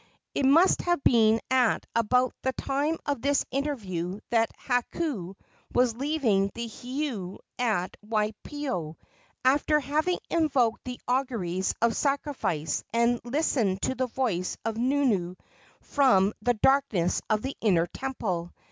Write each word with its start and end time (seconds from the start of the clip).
It 0.33 0.47
must 0.47 0.81
have 0.81 1.03
been 1.03 1.39
at 1.51 1.85
about 1.95 2.33
the 2.41 2.53
time 2.53 2.97
of 3.05 3.21
this 3.21 3.45
interview 3.51 4.19
that 4.31 4.49
Hakau 4.57 5.35
was 5.75 5.95
leaving 5.95 6.49
the 6.55 6.65
heiau 6.67 7.37
at 7.59 7.95
Waipio, 8.03 8.95
after 9.45 9.79
having 9.79 10.17
invoked 10.27 10.85
the 10.85 10.99
auguries 11.07 11.75
of 11.83 11.95
sacrifice 11.95 12.83
and 12.91 13.21
listened 13.23 13.83
to 13.83 13.93
the 13.93 14.07
voice 14.07 14.57
of 14.65 14.75
Nunu 14.75 15.35
from 15.81 16.33
the 16.41 16.55
darkness 16.55 17.21
of 17.29 17.43
the 17.43 17.55
inner 17.61 17.85
temple. 17.85 18.51